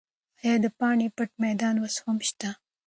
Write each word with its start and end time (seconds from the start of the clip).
ایا 0.43 0.55
د 0.63 0.65
پاني 0.79 1.07
پت 1.15 1.31
میدان 1.43 1.75
اوس 1.79 1.95
هم 2.03 2.17
شته؟ 2.27 2.49